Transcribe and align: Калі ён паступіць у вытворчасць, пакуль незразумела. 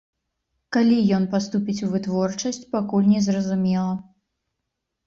Калі 0.77 0.95
ён 1.17 1.27
паступіць 1.35 1.77
у 1.89 1.91
вытворчасць, 1.93 2.63
пакуль 2.73 3.11
незразумела. 3.15 3.95